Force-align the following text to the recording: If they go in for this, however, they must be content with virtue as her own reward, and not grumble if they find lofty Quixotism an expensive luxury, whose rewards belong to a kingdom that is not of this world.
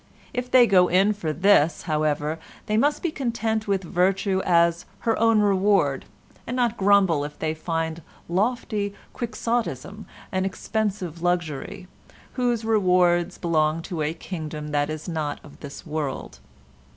If 0.33 0.49
they 0.49 0.65
go 0.65 0.87
in 0.87 1.13
for 1.13 1.31
this, 1.31 1.83
however, 1.83 2.39
they 2.65 2.75
must 2.75 3.03
be 3.03 3.11
content 3.11 3.67
with 3.67 3.83
virtue 3.83 4.41
as 4.47 4.85
her 5.01 5.15
own 5.19 5.41
reward, 5.41 6.05
and 6.47 6.55
not 6.55 6.75
grumble 6.75 7.23
if 7.23 7.37
they 7.37 7.53
find 7.53 8.01
lofty 8.27 8.95
Quixotism 9.13 10.07
an 10.31 10.43
expensive 10.43 11.21
luxury, 11.21 11.87
whose 12.33 12.65
rewards 12.65 13.37
belong 13.37 13.83
to 13.83 14.01
a 14.01 14.15
kingdom 14.15 14.69
that 14.69 14.89
is 14.89 15.07
not 15.07 15.39
of 15.43 15.59
this 15.59 15.85
world. 15.85 16.39